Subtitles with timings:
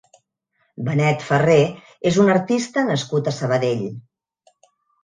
[0.87, 1.59] Benet Ferrer
[2.13, 3.89] és un artista nascut a Sabadell.